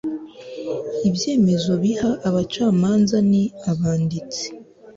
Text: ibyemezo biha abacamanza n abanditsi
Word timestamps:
ibyemezo 1.07 1.71
biha 1.81 2.11
abacamanza 2.27 3.17
n 3.29 3.31
abanditsi 3.71 4.45